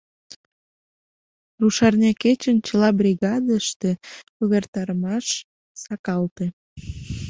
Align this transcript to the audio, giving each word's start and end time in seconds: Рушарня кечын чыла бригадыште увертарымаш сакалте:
Рушарня 1.59 2.11
кечын 2.21 2.57
чыла 2.67 2.89
бригадыште 2.99 3.91
увертарымаш 4.41 5.25
сакалте: 5.83 6.45